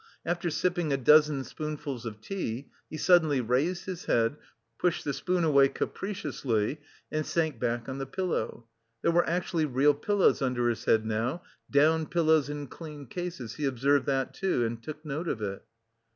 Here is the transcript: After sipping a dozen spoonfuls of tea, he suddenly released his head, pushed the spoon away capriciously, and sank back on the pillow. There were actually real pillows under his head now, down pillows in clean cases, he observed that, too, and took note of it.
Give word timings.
After 0.25 0.49
sipping 0.49 0.91
a 0.91 0.97
dozen 0.97 1.43
spoonfuls 1.43 2.07
of 2.07 2.21
tea, 2.21 2.71
he 2.89 2.97
suddenly 2.97 3.39
released 3.39 3.85
his 3.85 4.05
head, 4.05 4.35
pushed 4.79 5.05
the 5.05 5.13
spoon 5.13 5.43
away 5.43 5.67
capriciously, 5.69 6.79
and 7.11 7.23
sank 7.23 7.59
back 7.59 7.87
on 7.87 7.99
the 7.99 8.07
pillow. 8.07 8.65
There 9.03 9.11
were 9.11 9.29
actually 9.29 9.65
real 9.65 9.93
pillows 9.93 10.41
under 10.41 10.69
his 10.69 10.85
head 10.85 11.05
now, 11.05 11.43
down 11.69 12.07
pillows 12.07 12.49
in 12.49 12.65
clean 12.65 13.05
cases, 13.05 13.57
he 13.57 13.65
observed 13.65 14.07
that, 14.07 14.33
too, 14.33 14.65
and 14.65 14.81
took 14.81 15.05
note 15.05 15.27
of 15.27 15.39
it. 15.39 15.63